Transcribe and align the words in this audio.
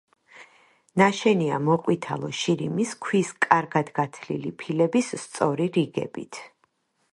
ნაშენია 1.01 1.59
მოყვითალო 1.65 2.31
შირიმის 2.39 2.95
ქვის 3.09 3.31
კარგად 3.49 3.93
გათლილი 4.01 4.55
ფილების 4.63 5.13
სწორი 5.27 5.71
რიგებით. 5.79 6.45